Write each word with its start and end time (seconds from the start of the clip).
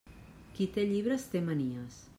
Qui 0.55 0.67
té 0.77 0.87
llibres 0.93 1.27
té 1.35 1.47
manies. 1.51 2.05